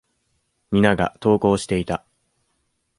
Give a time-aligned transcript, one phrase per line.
[0.71, 2.03] 皆が登校していた。